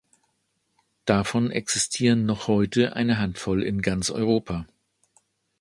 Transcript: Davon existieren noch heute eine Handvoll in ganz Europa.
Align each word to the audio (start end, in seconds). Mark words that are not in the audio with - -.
Davon 1.05 1.51
existieren 1.51 2.25
noch 2.25 2.47
heute 2.47 2.95
eine 2.95 3.19
Handvoll 3.19 3.61
in 3.61 3.83
ganz 3.83 4.09
Europa. 4.09 4.65